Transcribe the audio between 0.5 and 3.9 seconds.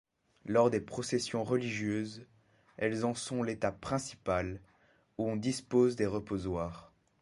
des processions religieuses, elles en sont l'étape